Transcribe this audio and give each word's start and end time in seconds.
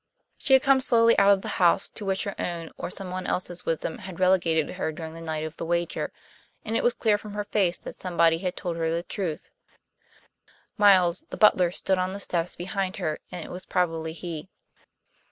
She 0.39 0.53
had 0.53 0.63
come 0.63 0.79
slowly 0.81 1.15
out 1.19 1.29
of 1.29 1.43
the 1.43 1.47
house, 1.61 1.87
to 1.89 2.03
which 2.05 2.23
her 2.23 2.33
own 2.39 2.71
or 2.75 2.89
some 2.89 3.11
one 3.11 3.27
else's 3.27 3.67
wisdom 3.67 3.99
had 3.99 4.19
relegated 4.19 4.71
her 4.77 4.91
during 4.91 5.13
the 5.13 5.21
night 5.21 5.43
of 5.45 5.57
the 5.57 5.63
wager; 5.65 6.11
and 6.65 6.75
it 6.75 6.83
was 6.83 6.95
clear 6.95 7.19
from 7.19 7.35
her 7.35 7.43
face 7.43 7.77
that 7.77 7.99
somebody 7.99 8.39
had 8.39 8.57
told 8.57 8.77
her 8.77 8.89
the 8.89 9.03
truth; 9.03 9.51
Miles, 10.75 11.23
the 11.29 11.37
butler, 11.37 11.69
stood 11.69 11.99
on 11.99 12.13
the 12.13 12.19
steps 12.19 12.55
behind 12.55 12.95
her; 12.97 13.19
and 13.31 13.45
it 13.45 13.51
was 13.51 13.67
probably 13.67 14.13
he. 14.13 14.49